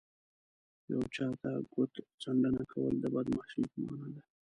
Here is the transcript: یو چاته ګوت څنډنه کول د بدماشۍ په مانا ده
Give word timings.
یو 0.91 1.01
چاته 1.15 1.51
ګوت 1.73 1.93
څنډنه 2.21 2.63
کول 2.71 2.93
د 2.99 3.05
بدماشۍ 3.13 3.63
په 3.71 3.77
مانا 3.87 4.07
ده 4.13 4.21